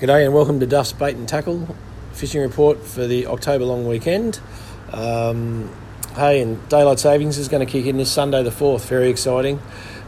G'day 0.00 0.24
and 0.24 0.34
welcome 0.34 0.58
to 0.58 0.66
Duff's 0.66 0.92
Bait 0.92 1.14
and 1.14 1.28
Tackle 1.28 1.68
fishing 2.12 2.42
report 2.42 2.82
for 2.82 3.06
the 3.06 3.28
October 3.28 3.64
long 3.64 3.86
weekend. 3.86 4.40
Um, 4.90 5.70
hey, 6.16 6.42
and 6.42 6.68
daylight 6.68 6.98
savings 6.98 7.38
is 7.38 7.46
going 7.46 7.64
to 7.64 7.72
kick 7.72 7.86
in 7.86 7.96
this 7.96 8.10
Sunday 8.10 8.42
the 8.42 8.50
4th. 8.50 8.88
Very 8.88 9.08
exciting. 9.08 9.62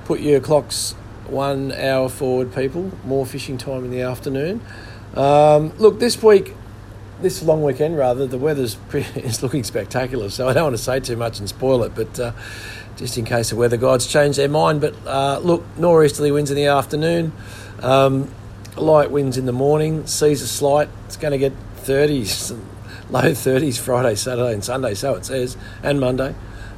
Put 0.05 0.19
your 0.19 0.41
clocks 0.41 0.95
one 1.29 1.71
hour 1.71 2.09
forward, 2.09 2.53
people. 2.53 2.91
More 3.05 3.25
fishing 3.25 3.59
time 3.59 3.85
in 3.85 3.93
the 3.93 4.01
afternoon. 4.01 4.61
Um, 5.15 5.73
look, 5.79 6.01
this 6.01 6.21
week, 6.21 6.55
this 7.23 7.41
long 7.45 7.63
weekend 7.63 7.97
rather, 7.97 8.27
the 8.27 8.39
weather's 8.39 8.75
pretty, 8.89 9.21
it's 9.21 9.41
looking 9.41 9.63
spectacular. 9.63 10.31
So 10.31 10.49
I 10.49 10.53
don't 10.53 10.65
want 10.65 10.77
to 10.77 10.83
say 10.83 10.99
too 10.99 11.17
much 11.17 11.39
and 11.39 11.49
spoil 11.49 11.85
it, 11.85 11.95
but 11.95 12.19
uh, 12.19 12.33
just 12.97 13.17
in 13.19 13.25
case 13.25 13.51
the 13.51 13.57
weather 13.57 13.77
gods 13.77 14.09
change 14.09 14.35
their 14.35 14.49
mind. 14.49 14.81
But 14.81 14.97
uh, 15.07 15.39
look, 15.39 15.65
nor'easterly 15.79 16.33
winds 16.33 16.51
in 16.51 16.57
the 16.57 16.67
afternoon. 16.67 17.33
Um, 17.81 18.29
light 18.77 19.11
winds 19.11 19.39
in 19.39 19.47
the 19.47 19.53
morning, 19.53 20.07
seas 20.07 20.43
are 20.43 20.47
slight. 20.47 20.89
It's 21.07 21.17
going 21.17 21.33
to 21.33 21.39
get 21.39 21.53
30s, 21.79 22.59
low 23.11 23.23
30s 23.23 23.79
Friday, 23.79 24.15
Saturday, 24.15 24.53
and 24.53 24.65
Sunday, 24.65 24.95
so 24.95 25.15
it 25.15 25.25
says, 25.25 25.57
and 25.83 26.01
Monday. 26.01 26.35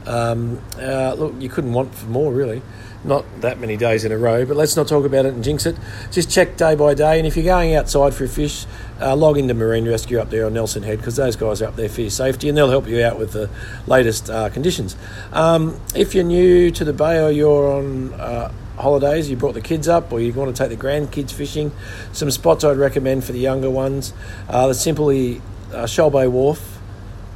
Um, 0.07 0.63
uh, 0.79 1.15
look, 1.15 1.35
you 1.39 1.49
couldn't 1.49 1.73
want 1.73 1.95
for 1.95 2.07
more, 2.07 2.33
really. 2.33 2.63
Not 3.05 3.25
that 3.43 3.61
many 3.61 3.77
days 3.77 4.05
in 4.05 4.11
a 4.11 4.19
row, 4.19 4.45
but 4.45 4.57
let's 4.57 4.75
not 4.75 4.89
talk 4.89 5.05
about 5.05 5.25
it 5.25 5.33
and 5.33 5.45
jinx 5.45 5.67
it. 5.67 5.77
Just 6.11 6.31
check 6.31 6.57
day 6.57 6.75
by 6.75 6.95
day, 6.95 7.19
and 7.19 7.27
if 7.27 7.37
you're 7.37 7.45
going 7.45 7.75
outside 7.75 8.13
for 8.13 8.25
a 8.25 8.29
fish, 8.29 8.67
uh, 9.01 9.15
log 9.15 9.39
into 9.39 9.55
Marine 9.55 9.87
Rescue 9.87 10.19
up 10.19 10.31
there 10.31 10.47
on 10.47 10.55
Nelson 10.55 10.83
Head 10.83 10.99
because 10.99 11.15
those 11.17 11.37
guys 11.37 11.63
are 11.63 11.67
up 11.67 11.77
there 11.77 11.89
for 11.89 12.01
your 12.01 12.11
safety 12.11 12.49
and 12.49 12.59
they'll 12.59 12.71
help 12.71 12.89
you 12.89 13.03
out 13.05 13.19
with 13.19 13.33
the 13.33 13.49
latest 13.87 14.29
uh, 14.29 14.49
conditions. 14.51 14.97
Um, 15.33 15.81
if 15.95 16.15
you're 16.15 16.25
new 16.25 16.73
to 16.73 16.85
the 16.85 16.93
bay 16.93 17.23
or 17.23 17.31
you're 17.31 17.71
on 17.71 18.15
uh, 18.15 18.53
holidays, 18.79 19.29
you 19.29 19.37
brought 19.37 19.55
the 19.55 19.61
kids 19.61 19.89
up, 19.89 20.13
or 20.13 20.21
you 20.21 20.33
want 20.33 20.55
to 20.55 20.63
take 20.63 20.77
the 20.77 20.83
grandkids 20.83 21.33
fishing, 21.33 21.73
some 22.13 22.31
spots 22.31 22.65
I'd 22.65 22.77
recommend 22.77 23.25
for 23.25 23.33
the 23.33 23.39
younger 23.39 23.71
ones. 23.71 24.13
The 24.49 24.75
simply 24.75 25.43
uh, 25.73 25.87
Shoal 25.87 26.11
Bay 26.11 26.27
Wharf, 26.27 26.79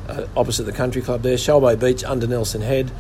uh, 0.09 0.27
opposite 0.37 0.65
the 0.65 0.73
country 0.73 1.03
club 1.03 1.23
there, 1.23 1.37
Shoal 1.37 1.61
Bay 1.61 1.77
Beach 1.77 2.05
under 2.05 2.27
Nelson 2.27 2.63
Head, 2.63 2.91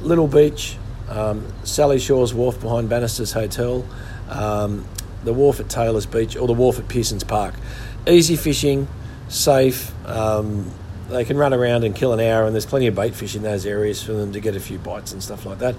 Little 0.00 0.28
Beach, 0.28 0.76
um, 1.08 1.46
Sally 1.64 1.98
Shores 1.98 2.34
Wharf 2.34 2.60
behind 2.60 2.88
Bannister's 2.88 3.32
Hotel, 3.32 3.84
um, 4.28 4.86
the 5.24 5.32
wharf 5.32 5.58
at 5.58 5.68
Taylor's 5.68 6.06
Beach, 6.06 6.36
or 6.36 6.46
the 6.46 6.52
wharf 6.52 6.78
at 6.78 6.88
Pearson's 6.88 7.24
Park. 7.24 7.54
Easy 8.06 8.36
fishing, 8.36 8.86
safe. 9.28 9.92
Um, 10.06 10.70
they 11.08 11.24
can 11.24 11.36
run 11.36 11.54
around 11.54 11.84
and 11.84 11.94
kill 11.94 12.12
an 12.12 12.20
hour, 12.20 12.44
and 12.44 12.54
there's 12.54 12.66
plenty 12.66 12.86
of 12.86 12.94
bait 12.94 13.14
fish 13.14 13.34
in 13.34 13.42
those 13.42 13.64
areas 13.64 14.02
for 14.02 14.12
them 14.12 14.32
to 14.32 14.40
get 14.40 14.54
a 14.54 14.60
few 14.60 14.78
bites 14.78 15.12
and 15.12 15.22
stuff 15.22 15.46
like 15.46 15.58
that. 15.58 15.74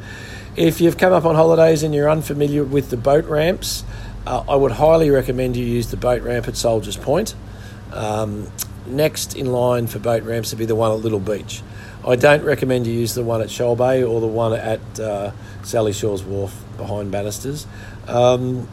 If 0.55 0.81
you've 0.81 0.97
come 0.97 1.13
up 1.13 1.25
on 1.25 1.35
holidays 1.35 1.83
and 1.83 1.93
you're 1.93 2.09
unfamiliar 2.09 2.63
with 2.63 2.89
the 2.89 2.97
boat 2.97 3.25
ramps, 3.25 3.83
uh, 4.25 4.43
I 4.49 4.55
would 4.55 4.73
highly 4.73 5.09
recommend 5.09 5.55
you 5.55 5.65
use 5.65 5.87
the 5.87 5.97
boat 5.97 6.21
ramp 6.23 6.47
at 6.47 6.57
Soldiers 6.57 6.97
Point. 6.97 7.35
Um, 7.93 8.51
next 8.85 9.35
in 9.35 9.51
line 9.51 9.87
for 9.87 9.99
boat 9.99 10.23
ramps 10.23 10.51
would 10.51 10.59
be 10.59 10.65
the 10.65 10.75
one 10.75 10.91
at 10.91 10.99
Little 10.99 11.19
Beach. 11.19 11.61
I 12.07 12.15
don't 12.15 12.43
recommend 12.43 12.87
you 12.87 12.93
use 12.93 13.13
the 13.13 13.23
one 13.23 13.41
at 13.41 13.51
Shoal 13.51 13.75
Bay 13.75 14.03
or 14.03 14.21
the 14.21 14.27
one 14.27 14.53
at 14.53 14.99
uh, 14.99 15.31
Sally 15.63 15.93
Shores 15.93 16.23
Wharf 16.23 16.55
behind 16.77 17.11
Bannister's. 17.11 17.67
Um, 18.07 18.67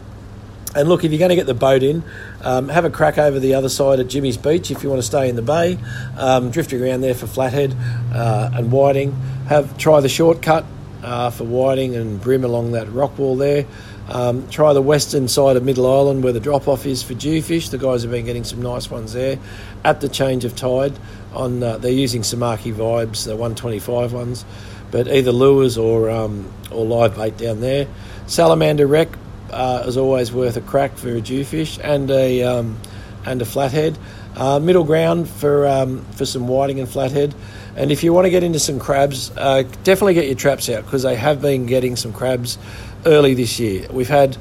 and 0.76 0.88
look, 0.90 1.04
if 1.04 1.10
you're 1.10 1.18
going 1.18 1.30
to 1.30 1.36
get 1.36 1.46
the 1.46 1.54
boat 1.54 1.82
in, 1.82 2.04
um, 2.42 2.68
have 2.68 2.84
a 2.84 2.90
crack 2.90 3.16
over 3.16 3.40
the 3.40 3.54
other 3.54 3.70
side 3.70 3.98
at 3.98 4.08
Jimmy's 4.08 4.36
Beach 4.36 4.70
if 4.70 4.82
you 4.82 4.90
want 4.90 5.00
to 5.00 5.06
stay 5.06 5.28
in 5.28 5.34
the 5.34 5.42
bay. 5.42 5.78
Um, 6.18 6.50
drifting 6.50 6.82
around 6.82 7.00
there 7.00 7.14
for 7.14 7.26
flathead 7.26 7.74
uh, 8.12 8.50
and 8.52 8.70
whiting. 8.70 9.12
Have 9.48 9.78
try 9.78 10.00
the 10.00 10.08
shortcut 10.10 10.66
uh, 11.02 11.30
for 11.30 11.44
whiting 11.44 11.96
and 11.96 12.20
bream 12.20 12.44
along 12.44 12.72
that 12.72 12.92
rock 12.92 13.18
wall 13.18 13.36
there. 13.36 13.64
Um, 14.08 14.48
try 14.50 14.72
the 14.74 14.82
western 14.82 15.28
side 15.28 15.56
of 15.56 15.64
Middle 15.64 15.90
Island 15.90 16.22
where 16.22 16.32
the 16.32 16.40
drop 16.40 16.68
off 16.68 16.84
is 16.84 17.02
for 17.02 17.14
jewfish. 17.14 17.70
The 17.70 17.78
guys 17.78 18.02
have 18.02 18.10
been 18.10 18.26
getting 18.26 18.44
some 18.44 18.60
nice 18.60 18.90
ones 18.90 19.14
there 19.14 19.38
at 19.82 20.02
the 20.02 20.08
change 20.10 20.44
of 20.44 20.54
tide. 20.54 20.92
On 21.32 21.62
uh, 21.62 21.78
they're 21.78 21.90
using 21.90 22.20
Samaki 22.20 22.72
vibes, 22.72 23.24
the 23.24 23.32
125 23.32 24.12
ones, 24.12 24.44
but 24.90 25.08
either 25.08 25.32
lures 25.32 25.78
or 25.78 26.10
um, 26.10 26.52
or 26.70 26.84
live 26.84 27.16
bait 27.16 27.38
down 27.38 27.60
there. 27.60 27.88
Salamander 28.26 28.86
wreck 28.86 29.08
uh, 29.50 29.84
is 29.86 29.96
always 29.96 30.32
worth 30.32 30.56
a 30.56 30.60
crack 30.60 30.96
for 30.96 31.08
a 31.08 31.20
jewfish 31.20 31.78
and 31.82 32.10
a 32.10 32.42
um, 32.42 32.78
and 33.24 33.42
a 33.42 33.44
flathead. 33.44 33.98
Uh, 34.36 34.58
middle 34.58 34.84
ground 34.84 35.28
for 35.28 35.66
um, 35.66 36.04
for 36.12 36.26
some 36.26 36.46
whiting 36.46 36.80
and 36.80 36.88
flathead. 36.88 37.34
And 37.76 37.92
if 37.92 38.02
you 38.02 38.12
want 38.12 38.24
to 38.24 38.30
get 38.30 38.42
into 38.42 38.58
some 38.58 38.78
crabs, 38.78 39.30
uh, 39.36 39.62
definitely 39.84 40.14
get 40.14 40.26
your 40.26 40.34
traps 40.34 40.68
out 40.68 40.84
because 40.84 41.02
they 41.02 41.16
have 41.16 41.42
been 41.42 41.66
getting 41.66 41.94
some 41.96 42.12
crabs 42.12 42.58
early 43.04 43.34
this 43.34 43.60
year. 43.60 43.86
We've 43.90 44.08
had 44.08 44.36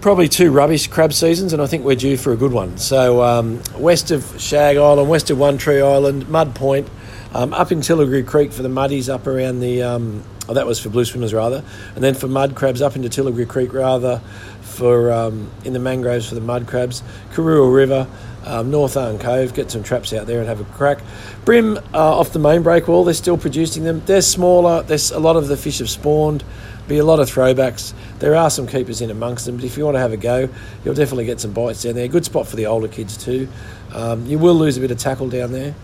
probably 0.00 0.28
two 0.28 0.50
rubbish 0.50 0.86
crab 0.86 1.12
seasons, 1.12 1.52
and 1.52 1.62
I 1.62 1.66
think 1.66 1.84
we're 1.84 1.96
due 1.96 2.16
for 2.16 2.32
a 2.32 2.36
good 2.36 2.52
one. 2.52 2.78
So, 2.78 3.22
um, 3.22 3.62
west 3.76 4.10
of 4.10 4.40
Shag 4.40 4.76
Island, 4.76 5.08
west 5.08 5.30
of 5.30 5.38
One 5.38 5.58
Tree 5.58 5.80
Island, 5.80 6.28
Mud 6.28 6.54
Point, 6.54 6.88
um, 7.34 7.52
up 7.54 7.72
in 7.72 7.80
Tilligerry 7.80 8.22
Creek 8.22 8.52
for 8.52 8.62
the 8.62 8.68
muddies, 8.68 9.08
up 9.08 9.26
around 9.26 9.60
the. 9.60 9.82
Um, 9.82 10.22
oh, 10.48 10.54
that 10.54 10.66
was 10.66 10.80
for 10.80 10.88
blue 10.88 11.04
swimmers 11.04 11.32
rather, 11.32 11.64
and 11.94 12.02
then 12.02 12.14
for 12.14 12.28
mud 12.28 12.54
crabs 12.54 12.82
up 12.82 12.96
into 12.96 13.08
Tilligerry 13.08 13.46
Creek 13.46 13.72
rather, 13.72 14.20
for 14.60 15.12
um, 15.12 15.50
in 15.64 15.72
the 15.72 15.78
mangroves 15.78 16.28
for 16.28 16.34
the 16.34 16.40
mud 16.40 16.66
crabs, 16.66 17.02
Karuah 17.32 17.72
River. 17.72 18.06
Um, 18.42 18.70
North 18.70 18.96
Arm 18.96 19.18
Cove, 19.18 19.52
get 19.52 19.70
some 19.70 19.82
traps 19.82 20.14
out 20.14 20.26
there 20.26 20.38
and 20.38 20.48
have 20.48 20.62
a 20.62 20.64
crack. 20.64 21.00
Bream 21.44 21.76
uh, 21.92 22.18
off 22.18 22.32
the 22.32 22.38
main 22.38 22.62
break 22.62 22.88
wall, 22.88 23.04
they're 23.04 23.12
still 23.12 23.36
producing 23.36 23.84
them. 23.84 24.00
They're 24.06 24.22
smaller, 24.22 24.82
there's 24.82 25.10
a 25.10 25.20
lot 25.20 25.36
of 25.36 25.46
the 25.46 25.58
fish 25.58 25.80
have 25.80 25.90
spawned 25.90 26.42
be 26.90 26.98
a 26.98 27.04
lot 27.04 27.20
of 27.20 27.30
throwbacks. 27.30 27.94
There 28.18 28.34
are 28.34 28.50
some 28.50 28.66
keepers 28.66 29.00
in 29.00 29.10
amongst 29.10 29.46
them, 29.46 29.54
but 29.54 29.64
if 29.64 29.78
you 29.78 29.84
want 29.84 29.94
to 29.94 30.00
have 30.00 30.12
a 30.12 30.16
go, 30.16 30.48
you'll 30.84 30.94
definitely 30.94 31.24
get 31.24 31.40
some 31.40 31.52
bites 31.52 31.84
down 31.84 31.94
there. 31.94 32.08
Good 32.08 32.24
spot 32.24 32.48
for 32.48 32.56
the 32.56 32.66
older 32.66 32.88
kids 32.88 33.16
too. 33.16 33.48
Um, 33.94 34.26
you 34.26 34.38
will 34.40 34.54
lose 34.54 34.76
a 34.76 34.80
bit 34.80 34.90
of 34.90 34.98
tackle 34.98 35.28
down 35.28 35.52
there. 35.52 35.74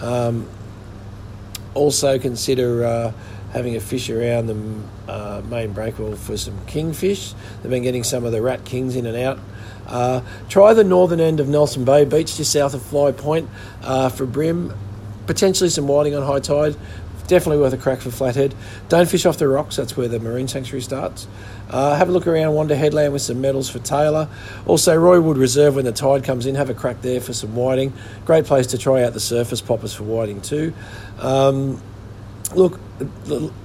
Um, 0.00 0.48
also 1.76 2.18
consider 2.18 2.84
uh, 2.84 3.12
having 3.52 3.76
a 3.76 3.80
fish 3.80 4.10
around 4.10 4.46
the 4.46 5.12
uh, 5.12 5.42
main 5.48 5.72
breakwell 5.72 6.16
for 6.16 6.36
some 6.36 6.58
kingfish. 6.66 7.34
They've 7.62 7.70
been 7.70 7.82
getting 7.82 8.04
some 8.04 8.24
of 8.24 8.32
the 8.32 8.42
rat 8.42 8.64
kings 8.64 8.96
in 8.96 9.06
and 9.06 9.16
out. 9.16 9.38
Uh, 9.86 10.22
try 10.48 10.74
the 10.74 10.82
northern 10.82 11.20
end 11.20 11.38
of 11.38 11.48
Nelson 11.48 11.84
Bay 11.84 12.04
Beach, 12.04 12.36
just 12.36 12.52
south 12.52 12.74
of 12.74 12.82
Fly 12.82 13.12
Point, 13.12 13.48
uh, 13.82 14.08
for 14.08 14.26
bream. 14.26 14.72
Potentially 15.26 15.70
some 15.70 15.88
whiting 15.88 16.14
on 16.14 16.22
high 16.22 16.40
tide 16.40 16.76
definitely 17.26 17.60
worth 17.62 17.72
a 17.72 17.78
crack 17.78 18.00
for 18.00 18.10
flathead. 18.10 18.54
Don't 18.88 19.08
fish 19.08 19.26
off 19.26 19.38
the 19.38 19.48
rocks, 19.48 19.76
that's 19.76 19.96
where 19.96 20.08
the 20.08 20.18
marine 20.20 20.48
sanctuary 20.48 20.82
starts. 20.82 21.26
Uh, 21.68 21.96
have 21.96 22.08
a 22.08 22.12
look 22.12 22.26
around 22.26 22.54
Wander 22.54 22.76
Headland 22.76 23.12
with 23.12 23.22
some 23.22 23.40
medals 23.40 23.68
for 23.68 23.80
tailor. 23.80 24.28
Also, 24.66 24.96
Roywood 24.96 25.36
Reserve 25.36 25.74
when 25.76 25.84
the 25.84 25.92
tide 25.92 26.24
comes 26.24 26.46
in, 26.46 26.54
have 26.54 26.70
a 26.70 26.74
crack 26.74 27.02
there 27.02 27.20
for 27.20 27.32
some 27.32 27.54
whiting. 27.56 27.92
Great 28.24 28.44
place 28.44 28.68
to 28.68 28.78
try 28.78 29.02
out 29.02 29.12
the 29.12 29.20
surface 29.20 29.60
poppers 29.60 29.92
for 29.92 30.04
whiting 30.04 30.40
too. 30.40 30.72
Um, 31.18 31.82
look, 32.54 32.78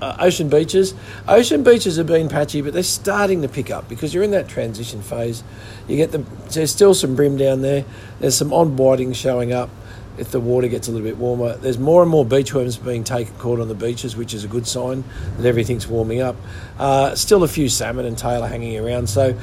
uh, 0.02 0.16
ocean 0.20 0.50
beaches. 0.50 0.94
Ocean 1.28 1.64
beaches 1.64 1.98
have 1.98 2.08
been 2.08 2.28
patchy, 2.28 2.62
but 2.62 2.74
they're 2.74 2.84
starting 2.84 3.44
to 3.44 3.48
pick 3.48 3.70
up 3.70 3.88
because 3.88 4.14
you're 4.14 4.24
in 4.24 4.32
that 4.32 4.48
transition 4.48 5.02
phase. 5.02 5.44
You 5.88 5.98
get 5.98 6.12
the 6.12 6.20
there's 6.54 6.72
still 6.72 6.94
some 6.94 7.16
bream 7.16 7.38
down 7.38 7.62
there. 7.62 7.86
There's 8.20 8.36
some 8.36 8.52
odd 8.52 8.78
whiting 8.78 9.14
showing 9.14 9.54
up 9.54 9.70
if 10.22 10.32
the 10.32 10.40
water 10.40 10.68
gets 10.68 10.88
a 10.88 10.92
little 10.92 11.06
bit 11.06 11.18
warmer. 11.18 11.58
There's 11.58 11.80
more 11.80 12.02
and 12.04 12.10
more 12.10 12.24
beachworms 12.24 12.84
being 12.84 13.04
taken 13.04 13.36
caught 13.38 13.60
on 13.60 13.68
the 13.68 13.76
beaches, 13.76 14.16
which 14.16 14.34
is 14.34 14.44
a 14.44 14.48
good 14.48 14.68
sign 14.68 15.04
that 15.38 15.48
everything's 15.48 15.88
warming 15.88 16.22
up. 16.22 16.36
Uh, 16.80 17.16
still 17.16 17.44
a 17.44 17.48
few 17.48 17.68
salmon 17.68 18.06
and 18.06 18.18
tailor 18.18 18.48
hanging 18.48 18.78
around. 18.78 19.10
So 19.10 19.38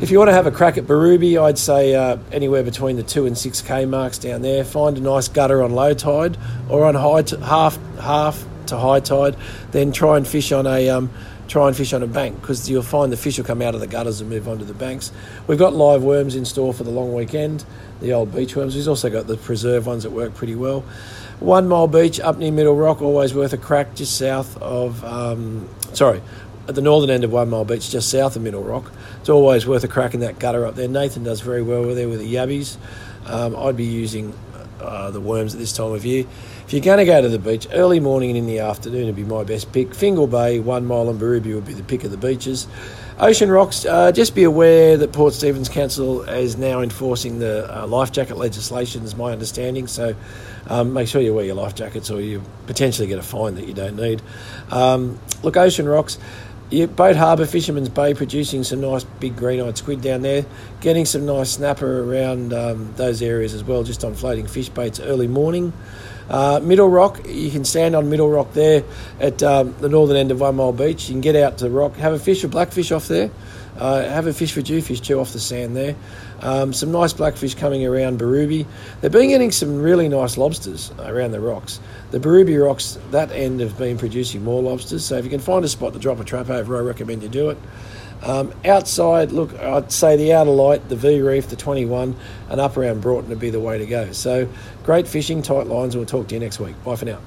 if 0.00 0.10
you 0.10 0.18
want 0.18 0.28
to 0.28 0.34
have 0.34 0.46
a 0.46 0.50
crack 0.50 0.78
at 0.78 0.84
Birubi, 0.84 1.42
I'd 1.42 1.58
say 1.58 1.94
uh, 1.94 2.18
anywhere 2.32 2.62
between 2.62 2.96
the 2.96 3.02
two 3.02 3.26
and 3.26 3.36
six 3.36 3.62
k 3.62 3.86
marks 3.86 4.18
down 4.18 4.42
there. 4.42 4.62
Find 4.62 4.96
a 4.98 5.00
nice 5.00 5.28
gutter 5.28 5.62
on 5.62 5.72
low 5.72 5.94
tide 5.94 6.36
or 6.68 6.84
on 6.84 6.94
high 6.94 7.22
t- 7.22 7.36
half 7.38 7.78
half 7.98 8.44
to 8.66 8.76
high 8.76 9.00
tide. 9.00 9.36
Then 9.72 9.90
try 9.90 10.18
and 10.18 10.28
fish 10.28 10.52
on 10.52 10.66
a 10.66 10.88
um, 10.90 11.10
try 11.50 11.66
and 11.66 11.76
fish 11.76 11.92
on 11.92 12.00
a 12.00 12.06
bank 12.06 12.40
because 12.40 12.70
you'll 12.70 12.80
find 12.80 13.12
the 13.12 13.16
fish 13.16 13.36
will 13.36 13.44
come 13.44 13.60
out 13.60 13.74
of 13.74 13.80
the 13.80 13.86
gutters 13.88 14.20
and 14.20 14.30
move 14.30 14.46
onto 14.46 14.64
the 14.64 14.72
banks. 14.72 15.10
We've 15.48 15.58
got 15.58 15.74
live 15.74 16.02
worms 16.02 16.36
in 16.36 16.44
store 16.44 16.72
for 16.72 16.84
the 16.84 16.90
long 16.90 17.12
weekend, 17.12 17.64
the 18.00 18.12
old 18.12 18.32
beach 18.32 18.54
worms. 18.54 18.76
We've 18.76 18.86
also 18.86 19.10
got 19.10 19.26
the 19.26 19.36
preserve 19.36 19.86
ones 19.86 20.04
that 20.04 20.10
work 20.10 20.32
pretty 20.34 20.54
well. 20.54 20.84
One 21.40 21.66
Mile 21.66 21.88
Beach 21.88 22.20
up 22.20 22.38
near 22.38 22.52
Middle 22.52 22.76
Rock, 22.76 23.02
always 23.02 23.34
worth 23.34 23.52
a 23.52 23.58
crack 23.58 23.96
just 23.96 24.16
south 24.16 24.60
of, 24.62 25.02
um, 25.04 25.68
sorry, 25.92 26.22
at 26.68 26.76
the 26.76 26.82
northern 26.82 27.10
end 27.10 27.24
of 27.24 27.32
One 27.32 27.50
Mile 27.50 27.64
Beach, 27.64 27.90
just 27.90 28.10
south 28.10 28.36
of 28.36 28.42
Middle 28.42 28.62
Rock. 28.62 28.92
It's 29.18 29.28
always 29.28 29.66
worth 29.66 29.82
a 29.82 29.88
crack 29.88 30.14
in 30.14 30.20
that 30.20 30.38
gutter 30.38 30.64
up 30.64 30.76
there. 30.76 30.86
Nathan 30.86 31.24
does 31.24 31.40
very 31.40 31.62
well 31.62 31.82
there 31.94 32.08
with 32.08 32.20
the 32.20 32.32
yabbies. 32.32 32.76
Um, 33.26 33.56
I'd 33.56 33.76
be 33.76 33.86
using 33.86 34.34
uh, 34.80 35.10
the 35.10 35.20
worms 35.20 35.54
at 35.54 35.60
this 35.60 35.72
time 35.72 35.92
of 35.92 36.04
year. 36.04 36.24
If 36.66 36.72
you're 36.72 36.82
going 36.82 36.98
to 36.98 37.04
go 37.04 37.20
to 37.20 37.28
the 37.28 37.38
beach, 37.38 37.66
early 37.72 38.00
morning 38.00 38.30
and 38.30 38.38
in 38.38 38.46
the 38.46 38.60
afternoon 38.60 39.02
it'd 39.02 39.16
be 39.16 39.24
my 39.24 39.44
best 39.44 39.72
pick. 39.72 39.94
Fingal 39.94 40.26
Bay, 40.26 40.60
One 40.60 40.86
Mile 40.86 41.08
and 41.08 41.20
Birubi 41.20 41.54
would 41.54 41.66
be 41.66 41.74
the 41.74 41.82
pick 41.82 42.04
of 42.04 42.10
the 42.10 42.16
beaches. 42.16 42.66
Ocean 43.18 43.50
Rocks, 43.50 43.84
uh, 43.84 44.12
just 44.12 44.34
be 44.34 44.44
aware 44.44 44.96
that 44.96 45.12
Port 45.12 45.34
Stephens 45.34 45.68
Council 45.68 46.22
is 46.22 46.56
now 46.56 46.80
enforcing 46.80 47.38
the 47.38 47.82
uh, 47.82 47.86
life 47.86 48.12
jacket 48.12 48.38
legislation, 48.38 49.02
is 49.02 49.14
my 49.14 49.32
understanding. 49.32 49.86
So 49.86 50.14
um, 50.68 50.94
make 50.94 51.06
sure 51.06 51.20
you 51.20 51.34
wear 51.34 51.44
your 51.44 51.54
life 51.54 51.74
jackets 51.74 52.10
or 52.10 52.20
you 52.20 52.42
potentially 52.66 53.08
get 53.08 53.18
a 53.18 53.22
fine 53.22 53.56
that 53.56 53.66
you 53.68 53.74
don't 53.74 53.96
need. 53.96 54.22
Um, 54.70 55.18
look, 55.42 55.58
Ocean 55.58 55.86
Rocks, 55.86 56.18
Yeah, 56.70 56.86
Boat 56.86 57.16
Harbour, 57.16 57.46
Fisherman's 57.46 57.88
Bay, 57.88 58.14
producing 58.14 58.62
some 58.62 58.80
nice 58.80 59.02
big 59.02 59.36
green-eyed 59.36 59.76
squid 59.76 60.02
down 60.02 60.22
there. 60.22 60.46
Getting 60.80 61.04
some 61.04 61.26
nice 61.26 61.50
snapper 61.50 62.04
around 62.04 62.52
um, 62.52 62.94
those 62.94 63.22
areas 63.22 63.54
as 63.54 63.64
well, 63.64 63.82
just 63.82 64.04
on 64.04 64.14
floating 64.14 64.46
fish 64.46 64.68
baits 64.68 65.00
early 65.00 65.26
morning. 65.26 65.72
Uh, 66.28 66.60
Middle 66.62 66.88
Rock, 66.88 67.26
you 67.26 67.50
can 67.50 67.64
stand 67.64 67.96
on 67.96 68.08
Middle 68.08 68.30
Rock 68.30 68.52
there 68.52 68.84
at 69.18 69.42
um, 69.42 69.74
the 69.80 69.88
northern 69.88 70.16
end 70.16 70.30
of 70.30 70.40
One 70.40 70.54
Mile 70.54 70.72
Beach. 70.72 71.08
You 71.08 71.14
can 71.14 71.20
get 71.20 71.34
out 71.34 71.58
to 71.58 71.64
the 71.64 71.70
rock, 71.70 71.96
have 71.96 72.12
a 72.12 72.20
fish 72.20 72.42
for 72.42 72.46
blackfish 72.48 72.92
off 72.92 73.08
there, 73.08 73.32
uh, 73.78 74.02
have 74.02 74.26
a 74.26 74.32
fish 74.32 74.52
for 74.52 74.60
jewfish 74.60 75.00
too 75.00 75.20
off 75.20 75.32
the 75.32 75.40
sand 75.40 75.76
there. 75.76 75.96
Um, 76.40 76.72
some 76.72 76.92
nice 76.92 77.12
blackfish 77.12 77.54
coming 77.54 77.84
around 77.86 78.18
Birubi. 78.18 78.66
They've 79.00 79.12
been 79.12 79.28
getting 79.28 79.50
some 79.50 79.80
really 79.80 80.08
nice 80.08 80.36
lobsters 80.36 80.92
around 80.98 81.32
the 81.32 81.40
rocks. 81.40 81.80
The 82.10 82.18
Birubi 82.18 82.62
rocks, 82.64 82.98
that 83.10 83.30
end, 83.32 83.60
have 83.60 83.78
been 83.78 83.98
producing 83.98 84.44
more 84.44 84.62
lobsters. 84.62 85.04
So 85.04 85.16
if 85.16 85.24
you 85.24 85.30
can 85.30 85.40
find 85.40 85.64
a 85.64 85.68
spot 85.68 85.92
to 85.92 85.98
drop 85.98 86.20
a 86.20 86.24
trap 86.24 86.50
over, 86.50 86.76
I 86.76 86.80
recommend 86.80 87.22
you 87.22 87.28
do 87.28 87.50
it. 87.50 87.58
Um, 88.22 88.52
outside, 88.64 89.32
look, 89.32 89.58
I'd 89.58 89.90
say 89.90 90.16
the 90.16 90.34
outer 90.34 90.50
light, 90.50 90.88
the 90.88 90.96
V 90.96 91.20
Reef, 91.22 91.48
the 91.48 91.56
21, 91.56 92.14
and 92.50 92.60
up 92.60 92.76
around 92.76 93.00
Broughton 93.00 93.30
would 93.30 93.40
be 93.40 93.50
the 93.50 93.60
way 93.60 93.78
to 93.78 93.86
go. 93.86 94.12
So 94.12 94.48
great 94.82 95.08
fishing, 95.08 95.42
tight 95.42 95.66
lines, 95.66 95.94
and 95.94 96.00
we'll 96.00 96.06
talk 96.06 96.28
to 96.28 96.34
you 96.34 96.40
next 96.40 96.60
week. 96.60 96.82
Bye 96.84 96.96
for 96.96 97.06
now. 97.06 97.18